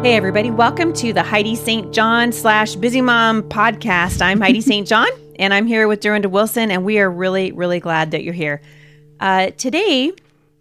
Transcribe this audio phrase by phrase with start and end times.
[0.00, 0.52] Hey, everybody.
[0.52, 1.92] Welcome to the Heidi St.
[1.92, 4.22] John slash Busy Mom podcast.
[4.22, 4.86] I'm Heidi St.
[4.88, 5.08] John,
[5.40, 8.62] and I'm here with Durenda Wilson, and we are really, really glad that you're here.
[9.18, 10.12] Uh, today,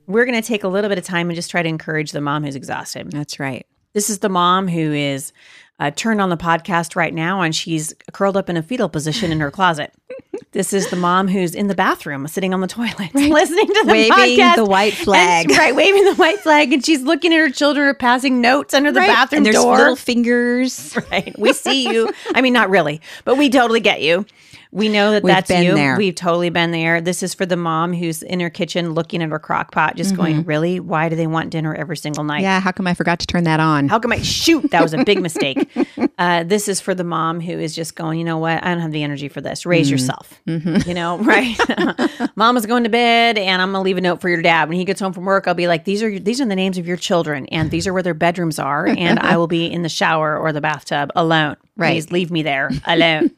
[0.07, 2.19] we're going to take a little bit of time and just try to encourage the
[2.19, 3.11] mom who's exhausted.
[3.11, 3.67] That's right.
[3.93, 5.31] This is the mom who is
[5.79, 9.31] uh, turned on the podcast right now, and she's curled up in a fetal position
[9.31, 9.93] in her closet.
[10.51, 13.31] This is the mom who's in the bathroom, sitting on the toilet, right.
[13.31, 15.75] listening to the waving podcast, the white flag, and, right?
[15.75, 18.99] Waving the white flag, and she's looking at her children, are passing notes under the
[19.01, 19.07] right.
[19.07, 19.77] bathroom and there's door.
[19.77, 21.33] Little fingers, right?
[21.37, 22.11] We see you.
[22.33, 24.25] I mean, not really, but we totally get you.
[24.69, 25.75] We know that We've that's been you.
[25.75, 25.95] there.
[25.95, 26.99] We've totally been there.
[26.99, 30.11] This is for the mom who's in her kitchen looking at her crock pot, just
[30.11, 30.21] Mm-hmm.
[30.21, 30.79] going, "Really?
[30.81, 33.45] Why do they want dinner every single night?" Yeah, how come I forgot to turn
[33.45, 33.87] that on?
[33.87, 34.69] How come I shoot?
[34.71, 35.69] That was a big mistake.
[36.17, 38.61] Uh, this is for the mom who is just going, you know what?
[38.61, 39.65] I don't have the energy for this.
[39.65, 40.26] Raise yourself.
[40.45, 41.57] You know, right?
[42.35, 44.85] Mama's going to bed, and I'm gonna leave a note for your dad when he
[44.85, 45.47] gets home from work.
[45.47, 47.87] I'll be like, these are your, these are the names of your children, and these
[47.87, 51.11] are where their bedrooms are, and I will be in the shower or the bathtub
[51.15, 51.57] alone.
[51.77, 51.91] Right.
[51.91, 53.29] Please leave me there alone.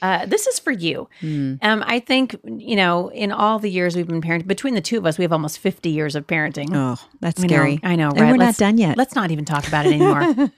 [0.00, 1.08] Uh, this is for you.
[1.20, 1.54] Hmm.
[1.62, 4.98] Um, I think you know, in all the years we've been parenting, between the two
[4.98, 6.68] of us, we have almost 50 years of parenting.
[6.72, 7.80] Oh, that's know, scary.
[7.82, 8.30] I know, And right?
[8.30, 8.96] we're not Let's- done yet.
[8.96, 10.52] Let's not even talk about it anymore.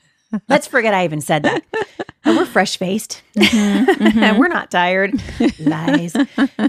[0.48, 1.62] Let's forget I even said that.
[2.24, 3.22] And we're fresh faced.
[3.36, 5.12] Mm-hmm, we're not tired.
[5.60, 6.14] Lies.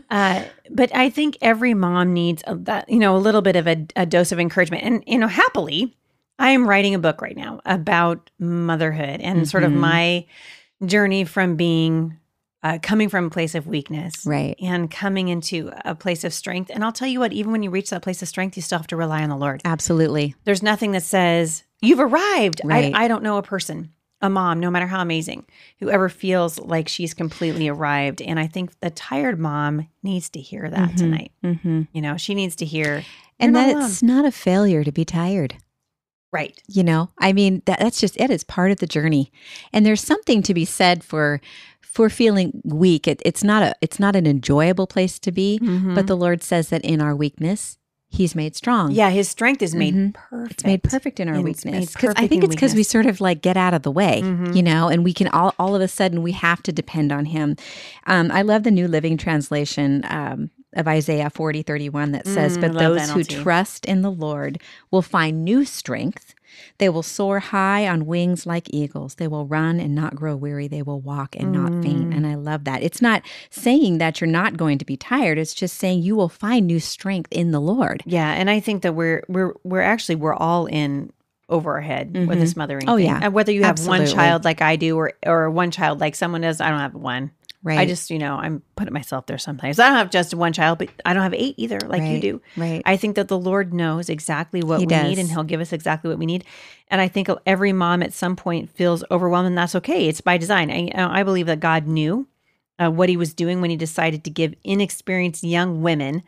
[0.09, 3.67] Uh, but I think every mom needs a, that, you know, a little bit of
[3.67, 4.83] a, a dose of encouragement.
[4.83, 5.95] And, you know, happily,
[6.39, 9.77] I am writing a book right now about motherhood and sort of Mhm.
[9.77, 10.25] my
[10.85, 12.17] journey from being
[12.63, 14.55] uh, coming from a place of weakness Right.
[14.59, 16.71] and coming into a place of strength.
[16.73, 18.79] And I'll tell you what, even when you reach that place of strength, you still
[18.79, 19.61] have to rely on the Lord.
[19.63, 20.33] Absolutely.
[20.45, 22.61] There's nothing that says you've arrived.
[22.63, 22.93] Right.
[22.95, 23.91] I, I don't know a person,
[24.21, 25.45] a mom, no matter how amazing,
[25.79, 28.21] who ever feels like she's completely arrived.
[28.21, 30.97] And I think the tired mom needs to hear that Mhm.
[30.97, 31.31] tonight.
[31.43, 33.03] hmm You know, she needs to hear,
[33.39, 35.55] And You're not that it's not a failure to be tired.
[36.31, 36.57] right?
[36.67, 38.29] You know, I mean, that, that's just it.
[38.29, 39.31] It's part of the journey.
[39.73, 41.39] And there's something to be said for
[41.81, 43.07] for feeling weak.
[43.07, 45.59] It, it's not a it's not an enjoyable place to be,
[45.93, 47.77] but the Lord says that in our weakness,
[48.15, 48.91] He's made strong.
[48.91, 50.13] yeah, his strength is made Mhm.
[50.13, 50.51] perfect.
[50.53, 51.93] It's made perfect in our weakness.
[51.93, 54.55] Because I think it's because we sort of like get out of the way, Mhm.
[54.55, 57.25] you know, and we can all all of a sudden we have to depend on
[57.25, 57.55] him.
[58.07, 62.57] Um, I love the New Living Translation um, of Isaiah forty thirty one that says,
[62.57, 64.59] Mm, "But those who trust in the Lord
[64.91, 66.33] will find new strength.
[66.77, 69.15] They will soar high on wings like eagles.
[69.15, 70.67] They will run and not grow weary.
[70.69, 72.15] They will walk and not faint." Mm.
[72.15, 72.83] And I love that.
[72.83, 75.37] It's not saying that you're not going to be tired.
[75.37, 78.03] It's just saying you will find new strength in the Lord.
[78.05, 81.11] Yeah, and I think that we're we're we're actually we're all in
[81.47, 82.89] over our head with this mothering.
[82.89, 83.05] Oh, thing.
[83.05, 83.19] yeah.
[83.21, 86.41] and whether you have one child like I do, or or one child like someone
[86.41, 87.31] does, I don't have one.
[87.65, 87.79] Right.
[87.79, 89.79] I just, you know, I'm putting myself there sometimes.
[89.79, 92.41] I don't have just one child, but I don't have eight either, like you do.
[92.55, 92.83] right.
[92.85, 95.09] I think that the Lord knows exactly what He we does.
[95.09, 96.43] need and He'll give us exactly what we need.
[96.89, 100.07] And I think every mom at some point feels overwhelmed, and that's okay.
[100.07, 100.69] It's by design.
[100.69, 102.27] I, I believe that God knew
[102.77, 106.21] uh, what He was doing when He decided to give inexperienced young women.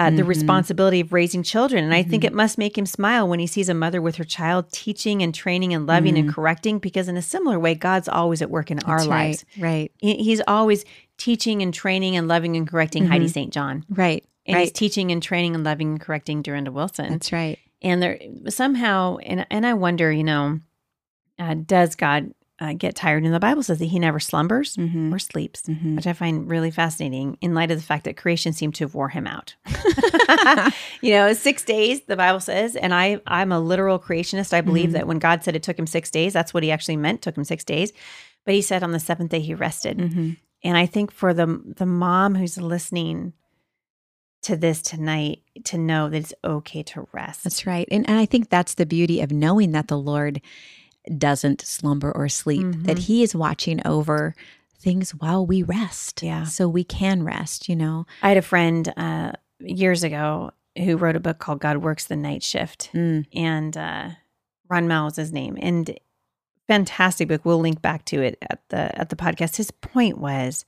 [0.00, 0.28] Uh, the Mhm.
[0.28, 1.84] responsibility of raising children.
[1.84, 4.24] And I think it must make him smile when he sees a mother with her
[4.24, 8.40] child teaching and training and loving and correcting, because in a similar way, God's always
[8.40, 9.44] at work in our That's lives.
[9.58, 9.90] Right.
[10.02, 10.16] Right.
[10.18, 10.86] He's always
[11.18, 13.52] teaching and training and loving and correcting Heidi St.
[13.52, 13.84] John.
[13.90, 14.24] Right.
[14.46, 17.10] And he's teaching and training and loving and correcting Durenda Wilson.
[17.10, 17.58] That's right.
[17.82, 18.18] and there
[18.48, 20.60] somehow, and and I wonder, you know,
[21.38, 23.24] uh, does God uh, get tired?
[23.24, 25.12] And the Bible says that He never slumbers Mhm.
[25.12, 25.96] or sleeps, Mhm.
[25.96, 28.94] which I find really fascinating in light of the fact that creation seemed to have
[28.94, 29.54] wore Him out.
[31.00, 34.52] you know, six days the Bible says, and I I'm a literal creationist.
[34.52, 34.92] I believe Mhm.
[34.92, 37.22] that when God said it took Him six days, that's what He actually meant.
[37.22, 37.92] Took Him six days,
[38.44, 39.98] but He said on the seventh day He rested.
[39.98, 40.36] Mhm.
[40.62, 43.32] And I think for the the mom who's listening
[44.42, 47.44] to this tonight to know that it's okay to rest.
[47.44, 47.86] That's right.
[47.90, 50.40] And, and I think that's the beauty of knowing that the Lord
[51.18, 53.00] doesn't slumber or sleep, that Mhm.
[53.00, 54.34] He is watching over
[54.78, 56.22] things while we rest.
[56.22, 56.44] Yeah.
[56.44, 58.06] So we can rest, you know.
[58.22, 62.16] I had a friend uh, years ago who wrote a book called God Works the
[62.16, 62.90] Night Shift.
[62.94, 63.26] Mm.
[63.34, 64.10] And uh,
[64.68, 65.98] Ron Mehl is his name, and
[66.68, 67.44] fantastic book.
[67.44, 69.56] We'll link back to it at the at the podcast.
[69.56, 70.64] His point was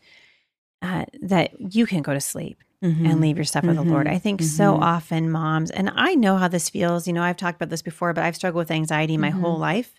[0.82, 3.08] uh, that you can go to sleep Mhm.
[3.08, 4.08] and leave your stuff with the Lord.
[4.08, 4.10] Mhm.
[4.12, 4.80] I think so Mhm.
[4.82, 7.06] often moms, and I know how this feels.
[7.06, 9.40] You know, I've talked about this before, but I've struggled with anxiety my Mhm.
[9.40, 9.94] whole life.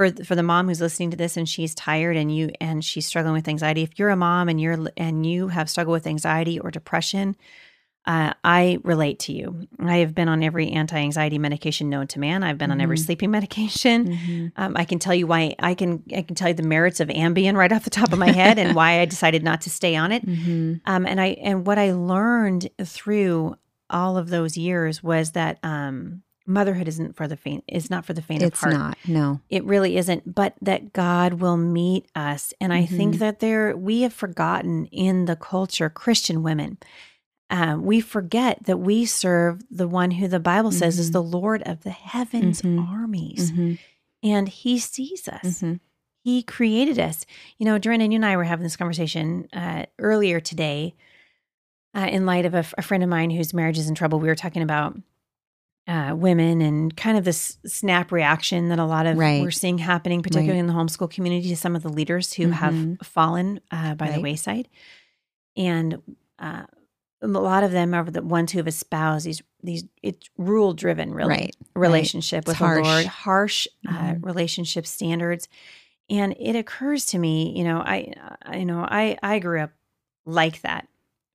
[0.00, 3.04] For for the mom who's listening to this and she's tired and you and she's
[3.04, 6.58] struggling with anxiety, if you're a mom and you're and you have struggled with anxiety
[6.58, 7.36] or depression,
[8.06, 9.68] uh, I relate to you.
[9.78, 12.42] I have been on every anti-anxiety medication known to man.
[12.42, 13.04] I've been on every Mhm.
[13.04, 14.16] sleeping medication.
[14.16, 14.52] Mhm.
[14.56, 17.08] Um, I can tell you why I can I can tell you the merits of
[17.08, 19.96] Ambien right off the top of my head and why I decided not to stay
[19.96, 20.24] on it.
[20.26, 20.80] Mhm.
[20.86, 23.56] Um, and I and what I learned through
[23.90, 28.12] all of those years was that um, motherhood isn't for the faint is not for
[28.12, 28.74] the faint It's of heart.
[28.74, 28.98] It's not.
[29.08, 29.40] No.
[29.48, 32.52] It really isn't, but that God will meet us.
[32.60, 33.18] And I think Mhm.
[33.20, 36.78] that there we have forgotten in the culture, Christian women.
[37.48, 41.12] Um, we forget that we serve the one who the Bible says is Mhm.
[41.14, 42.88] the Lord of the heavens Mhm.
[42.88, 43.78] armies, Mhm.
[44.22, 45.60] and He sees us.
[45.62, 45.80] Mhm.
[46.22, 47.24] He created us.
[47.58, 50.94] You know, Joanna, you and I were having this conversation uh, earlier today.
[51.92, 54.36] Uh, in light of a friend of mine whose marriage is in trouble, we were
[54.36, 54.96] talking about
[55.88, 59.40] uh, women and kind of this snap reaction that a lot of Right.
[59.40, 62.52] we're seeing happening, particularly in the homeschool community, to some of the leaders who Mhm.
[62.52, 64.68] have fallen uh, by the wayside,
[65.56, 66.00] and
[66.38, 66.64] uh,
[67.22, 71.12] a lot of them are the ones who have espoused these these it's rule driven
[71.12, 71.56] really Right.
[71.76, 72.76] relationship with harsh.
[72.78, 74.24] the Lord, harsh uh, Mhm.
[74.24, 75.48] relationship standards.
[76.08, 78.12] And it occurs to me, you know, I,
[78.42, 79.70] I you know, I I grew up
[80.24, 80.88] like that,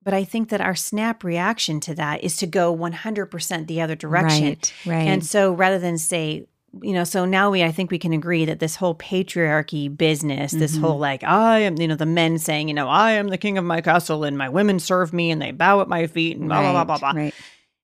[0.06, 3.96] but I think that our snap reaction to that is to go 100% the other
[3.96, 4.44] direction.
[4.44, 4.72] Right.
[4.86, 5.08] Right.
[5.08, 6.46] And so rather than say,
[6.80, 10.52] you know, so now we, I think we can agree that this whole patriarchy business,
[10.52, 10.80] this Mhm.
[10.80, 13.58] whole like, I am, you know, the men saying, you know, I am the king
[13.58, 16.48] of my castle and my women serve me and they bow at my feet and
[16.48, 17.34] blah, blah, blah, blah, blah Right.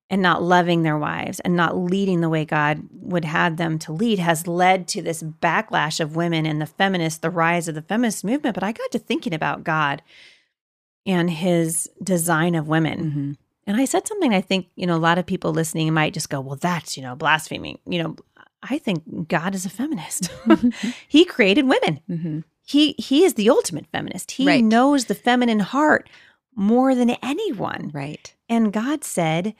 [0.09, 3.91] and not loving their wives and not leading the way God would have them to
[3.91, 7.81] lead has led to this backlash of women and the feminist, the rise of the
[7.81, 8.53] feminist movement.
[8.53, 10.01] But I got to thinking about God
[11.05, 13.11] and his design of women.
[13.11, 13.37] Mhm.
[13.67, 16.29] And I said something I think, you know, a lot of people listening might just
[16.29, 17.79] go, well, that's, you know, blaspheming.
[17.85, 18.15] You know,
[18.61, 20.29] I think God is a feminist.
[21.07, 21.99] he created women.
[22.09, 22.43] Mhm.
[22.65, 24.31] He he is the ultimate feminist.
[24.31, 24.63] He Right.
[24.63, 26.09] knows the feminine heart
[26.55, 27.91] more than anyone.
[27.93, 28.33] Right.
[28.47, 29.53] And God said,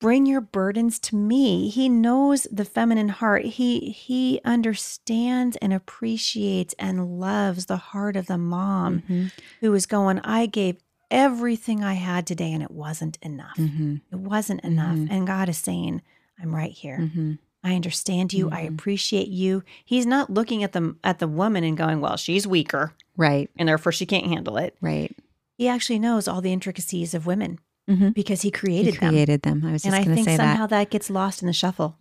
[0.00, 3.44] "Bring your burdens to me." He knows the feminine heart.
[3.44, 9.32] He he understands and appreciates and loves the heart of the mom Mhm.
[9.60, 10.76] who is going, "I gave
[11.10, 13.56] everything I had today and it wasn't enough.
[13.56, 14.00] Mhm.
[14.12, 15.08] It wasn't enough." Mhm.
[15.10, 16.02] And God is saying,
[16.40, 16.98] "I'm right here.
[16.98, 17.38] Mhm.
[17.64, 18.50] I understand you.
[18.50, 18.74] I Mhm.
[18.74, 22.92] appreciate you." He's not looking at the at the woman and going, "Well, she's weaker
[23.16, 23.50] Right.
[23.56, 25.14] and therefore she can't handle it." Right.
[25.58, 28.12] He actually knows all the intricacies of women Mhm.
[28.14, 29.10] because he He created them.
[29.10, 29.64] created them.
[29.64, 30.50] I was and just I going to think say that.
[30.52, 30.90] somehow that.
[30.90, 31.96] gets lost in the shuffle.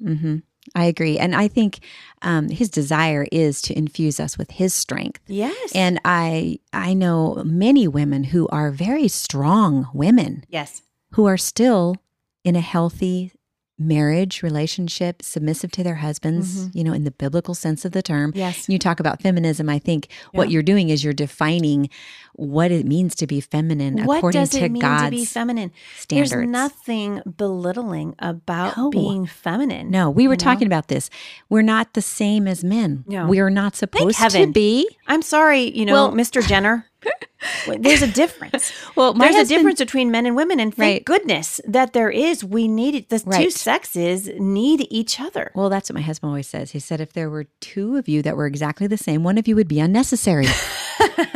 [0.74, 1.20] I agree.
[1.20, 1.80] And I think
[2.22, 5.22] um, his desire is to infuse us with his strength.
[5.28, 5.72] Yes.
[5.76, 10.82] And I I know many women who are very strong women yes.
[11.12, 11.98] who are still
[12.44, 13.32] in a healthy
[13.78, 16.76] marriage relationship, submissive to their husbands, Mhm.
[16.76, 18.32] you know, in the biblical sense of the term.
[18.34, 18.70] Yes.
[18.70, 19.68] You talk about feminism.
[19.70, 21.90] I think what you're doing is you're defining
[22.34, 25.26] what it means to be feminine What according does to it mean God's to be
[25.26, 25.72] feminine?
[25.98, 26.32] standards.
[26.32, 28.90] There's nothing belittling about No.
[28.90, 29.92] being feminine.
[29.92, 30.44] No, we were you know?
[30.44, 31.10] talking about this.
[31.50, 33.04] We're not the same as men.
[33.08, 33.28] No.
[33.28, 34.88] We are not supposed to be.
[35.08, 36.46] I'm sorry, you know, Well- Mr.
[36.46, 36.86] Jenner.
[37.80, 38.72] There's a difference.
[38.96, 41.06] Well, There's a difference between men and women, and thank Right.
[41.06, 42.46] goodness that there is.
[42.46, 43.10] We need it.
[43.10, 45.52] The two sexes need each other.
[45.54, 46.72] Well, that's what my husband always says.
[46.72, 49.50] He said if there were two of you that were exactly the same, one of
[49.50, 50.46] you would be unnecessary.
[50.98, 51.36] and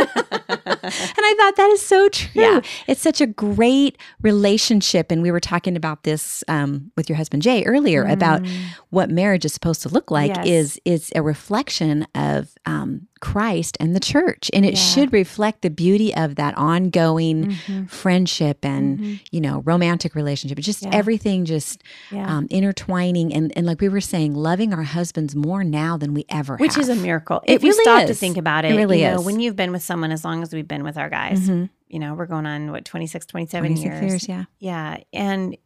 [0.84, 2.42] I thought that is so true.
[2.42, 2.62] Yeah.
[2.88, 5.12] It's such a great relationship.
[5.12, 8.42] And we were talking about this um, with your husband Jay earlier about
[8.90, 10.46] what marriage is supposed to look like Yes.
[10.48, 14.80] is is a reflection of um, Christ and the church, and it Yeah.
[14.80, 17.90] should reflect the beauty of that ongoing Mhm.
[17.90, 19.20] friendship and Mhm.
[19.32, 20.58] you know romantic relationship.
[20.58, 20.90] It's just Yeah.
[20.94, 22.28] everything just Yeah.
[22.38, 26.26] um, intertwining and and like we were saying, loving our husbands more now than we
[26.30, 26.84] ever Which have.
[26.84, 27.42] is a miracle.
[27.46, 28.20] It if you really stop to is.
[28.20, 29.26] think about It it, really you know, is.
[29.26, 31.70] when you've been with someone as long as we've been with our guys, Mhm.
[31.90, 34.44] you know, we're going on what 26, 27 26 years, yeah.
[34.60, 35.58] Yeah, and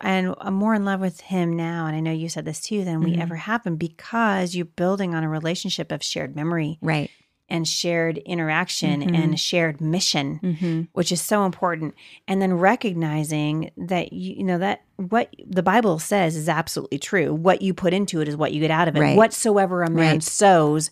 [0.00, 2.84] and I'm more in love with him now, and I know you said this too
[2.84, 3.20] than we Mhm.
[3.20, 7.10] ever have been because you're building on a relationship of shared memory Right.
[7.48, 9.14] and shared interaction Mhm.
[9.16, 10.80] and shared mission, Mm-hmm.
[10.92, 11.94] which is so important.
[12.26, 17.34] And then recognizing that you, you know that what the Bible says is absolutely true.
[17.34, 19.00] What you put into it is what you get out of it.
[19.00, 19.16] Right.
[19.16, 20.22] Whatsoever a man Right.
[20.22, 20.90] sows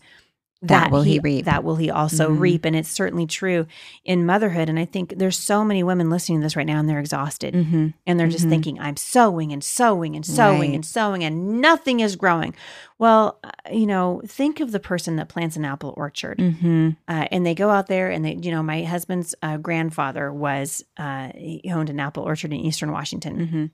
[0.69, 1.45] that will he reap.
[1.45, 2.41] That will he also Mhm.
[2.41, 2.65] reap.
[2.65, 3.67] And it's certainly true
[4.05, 4.69] in motherhood.
[4.69, 7.55] And I think there's so many women listening to this right now and they're exhausted.
[7.55, 7.89] Mm-hmm.
[8.07, 8.51] And they're just Mhm.
[8.51, 10.75] thinking, I'm sowing and sowing and sowing Right.
[10.75, 12.55] and sowing and nothing is growing.
[12.99, 16.39] Well, uh, you know, think of the person that plants an apple orchard.
[16.39, 16.91] Mm-hmm.
[17.09, 20.85] Uh, and they go out there and they, you know, my husband's uh, grandfather was,
[20.97, 23.37] uh, he owned an apple orchard in Eastern Washington.
[23.39, 23.65] Mm-hmm.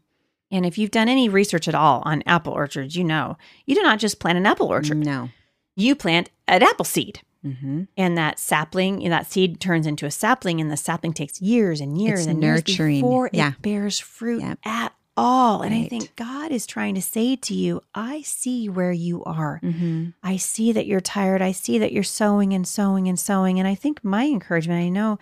[0.52, 3.82] And if you've done any research at all on apple orchards, you know, you do
[3.82, 5.28] not just plant an apple orchard, No.
[5.76, 7.20] you plant an apple seed.
[7.44, 7.84] Mm-hmm.
[7.96, 11.98] And that sapling, that seed turns into a sapling, and the sapling takes years and
[12.00, 12.96] years It's and nurturing.
[12.96, 13.52] years before Yeah.
[13.52, 15.62] it bears fruit at all.
[15.62, 19.58] And I think God is trying to say to you, I see where you are.
[19.62, 20.10] Mm-hmm.
[20.22, 21.40] I see that you're tired.
[21.42, 23.58] I see that you're sowing and sowing and sowing.
[23.58, 25.18] And I think my encouragement, I know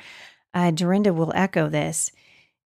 [0.54, 2.10] uh, Durenda will echo this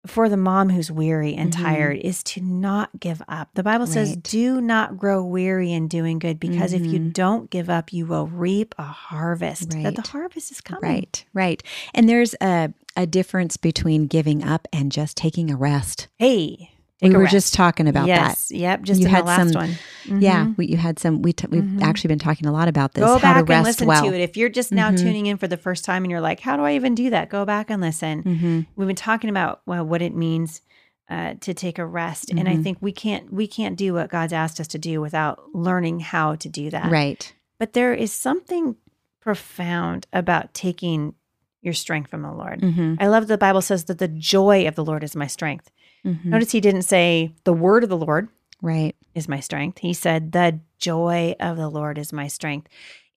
[0.08, 1.62] for the mom who's weary and Mhm.
[1.62, 3.50] tired, is to not give up.
[3.56, 7.14] The Bible says, do not grow weary in doing good because if you Mhm.
[7.14, 9.72] don't give up, you will reap a harvest.
[9.72, 10.08] That the Right.
[10.08, 10.90] harvest is coming.
[10.90, 11.26] Right.
[11.34, 11.62] Right.
[11.94, 16.08] And there's a a difference between giving up and just taking a rest.
[16.18, 16.72] Hey,
[17.08, 17.32] take a were rest.
[17.32, 18.08] just talking about that.
[18.08, 18.82] yes, Yep.
[18.84, 19.70] Just You in the had last some- one.
[20.10, 20.22] that.
[20.22, 21.22] Yeah, we, you had some.
[21.22, 21.82] We t- we've Mhm.
[21.82, 23.04] actually been talking a lot about this.
[23.04, 24.04] Go how back to and listen well.
[24.04, 24.22] to it.
[24.22, 24.98] If you're just now Mhm.
[25.00, 27.30] tuning in for the first time and you're like, how do I even do that?
[27.30, 28.24] Go back and listen.
[28.24, 28.60] Mm-hmm.
[28.76, 30.62] We've been talking about well, what it means
[31.10, 32.64] uh, to take a rest, and I Mhm.
[32.64, 36.36] think we can't we can't do what God's asked us to do without learning how
[36.36, 36.92] to do that.
[36.92, 37.34] Right.
[37.58, 38.76] But there is something
[39.20, 41.14] profound about taking
[41.62, 42.62] your strength from the Lord.
[42.62, 42.96] Mm-hmm.
[43.00, 45.70] I love the Bible says that the joy of the Lord is my strength.
[46.06, 46.30] Mm-hmm.
[46.30, 48.30] Notice he didn't say the word of the Lord
[48.62, 48.96] Right.
[49.16, 49.80] is my strength.
[49.80, 52.68] He said the joy of the Lord is my strength.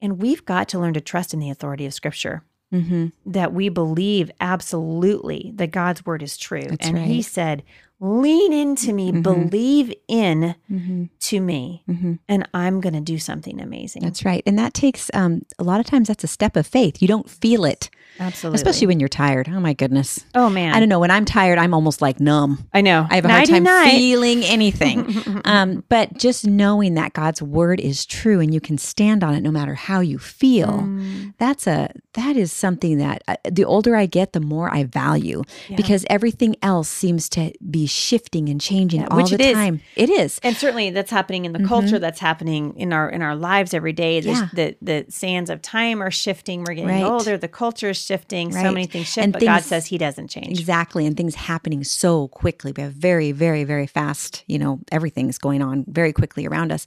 [0.01, 2.43] And we've got to learn to trust in the authority of scripture.
[2.73, 3.09] Mm-hmm.
[3.27, 6.63] that we believe absolutely that God's word is true.
[6.63, 7.63] That's and he said,
[8.05, 9.23] lean into me, Mhm.
[9.23, 11.05] believe in Mm-hmm.
[11.21, 12.15] to me, Mm-hmm.
[12.29, 14.03] and I'm going to do something amazing.
[14.03, 14.43] That's right.
[14.45, 16.09] And that takes um, a lot of times.
[16.09, 17.01] That's a step of faith.
[17.01, 18.57] You don't feel it, Absolutely.
[18.57, 19.49] especially when you're tired.
[19.49, 20.25] Oh my goodness.
[20.35, 20.75] oh man.
[20.75, 20.99] I don't know.
[20.99, 22.67] When I'm tired, I'm almost like numb.
[22.75, 23.07] I know.
[23.09, 25.41] I have a hard time feeling anything.
[25.45, 29.43] um, but just knowing that God's word is true and you can stand on it
[29.43, 30.69] no matter how you feel.
[30.83, 34.83] Mm, That's a that is something that uh, the older I get, the more I
[34.85, 35.77] value Yeah.
[35.77, 39.55] because everything else seems to be shifting and changing Yeah, all the it is.
[39.55, 39.81] time.
[39.97, 40.41] It is.
[40.43, 43.93] and certainly that's happening in the culture that's happening in our in our lives every
[43.93, 44.29] day Mm-hmm.
[44.31, 44.49] Yeah.
[44.55, 47.03] the the sands of time are shifting we're getting Right.
[47.05, 50.29] older the culture is shifting so many things shift And but god says he doesn't
[50.29, 51.07] change Exactly.
[51.07, 52.73] And things happening so quickly.
[52.77, 56.87] We have very, very, very fast, you know, everything's going on very quickly around us.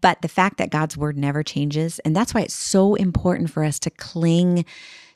[0.00, 3.64] But the fact that God's word never changes, and that's why it's so important for
[3.64, 4.64] us to cling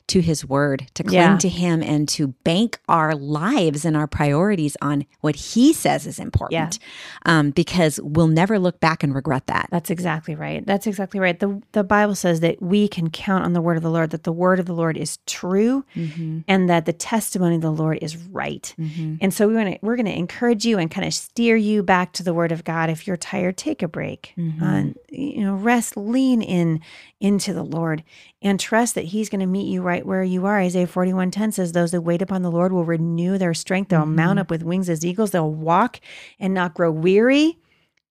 [0.09, 1.37] to his word, to cling Yeah.
[1.37, 6.19] to him and to bank our lives and our priorities on what he says is
[6.19, 6.79] important.
[7.25, 9.67] Um, because we'll never look back and regret that.
[9.71, 10.65] That's exactly right.
[10.65, 11.39] That's exactly right.
[11.39, 14.23] The the Bible says that we can count on the word of the Lord, that
[14.23, 16.39] the word of the Lord is true Mm-hmm.
[16.47, 18.73] and that the testimony of the Lord is right.
[18.79, 19.15] Mm-hmm.
[19.21, 21.83] And so we want to we're going to encourage you and kind of steer you
[21.83, 22.89] back to the word of God.
[22.89, 24.33] If you're tired, take a break.
[24.37, 24.61] Mhm.
[24.61, 26.79] Uh, you know, rest, lean in
[27.19, 28.03] into the Lord
[28.41, 30.59] and trust that he's going to meet you right where you are.
[30.59, 33.89] Isaiah 41:10 says those that wait upon the Lord will renew their strength.
[33.89, 35.31] They'll mount up with wings as eagles.
[35.31, 35.99] They'll walk
[36.39, 37.57] and not grow weary.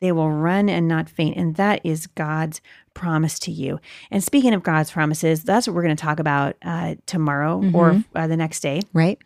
[0.00, 1.36] They will run and not faint.
[1.36, 2.60] And that is God's
[2.94, 3.80] promise to you.
[4.12, 8.04] And speaking of God's promises, that's what we're going to talk about uh, tomorrow or
[8.14, 9.18] uh, the next day Right?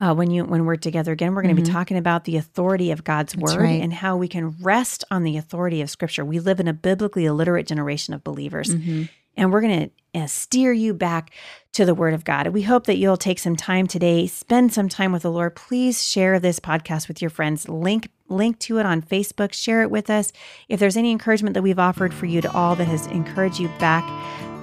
[0.00, 1.34] uh, when you when we're together again.
[1.34, 1.64] We're going to Mhm.
[1.66, 3.80] be talking about the authority of God's That's word right.
[3.82, 6.24] and how we can rest on the authority of Scripture.
[6.26, 9.04] We live in a biblically illiterate generation of believers, Mm-hmm.
[9.38, 11.30] And we're going to uh, steer you back
[11.72, 12.48] to the Word of God.
[12.48, 15.54] We hope that you'll take some time today, spend some time with the Lord.
[15.54, 17.68] Please share this podcast with your friends.
[17.68, 19.52] Link link to it on Facebook.
[19.54, 20.32] Share it with us.
[20.68, 23.68] If there's any encouragement that we've offered for you to all that has encouraged you
[23.78, 24.04] back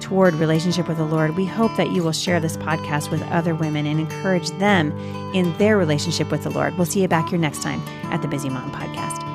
[0.00, 3.56] toward relationship with the Lord, we hope that you will share this podcast with other
[3.56, 4.92] women and encourage them
[5.34, 6.76] in their relationship with the Lord.
[6.76, 7.80] We'll see you back here next time
[8.12, 9.26] at the Busy Mom Podcast.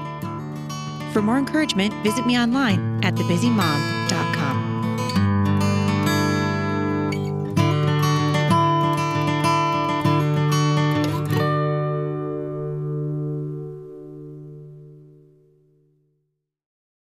[1.11, 4.00] For more encouragement, visit me online at thebusymom.com.